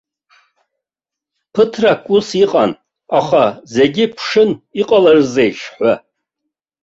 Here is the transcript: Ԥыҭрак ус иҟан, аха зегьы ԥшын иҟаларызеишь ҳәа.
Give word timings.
Ԥыҭрак 1.53 2.01
ус 2.15 2.27
иҟан, 2.43 2.71
аха 3.19 3.43
зегьы 3.73 4.05
ԥшын 4.15 4.51
иҟаларызеишь 4.81 5.63
ҳәа. 5.75 5.93